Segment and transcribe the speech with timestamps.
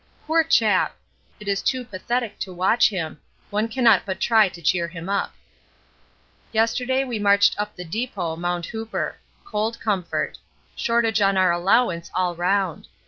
[0.25, 0.97] Poor chap!
[1.39, 5.31] it is too pathetic to watch him; one cannot but try to cheer him up.
[6.51, 8.65] Yesterday we marched up the depot, Mt.
[8.71, 9.17] Hooper.
[9.45, 10.39] Cold comfort.
[10.75, 12.87] Shortage on our allowance all round.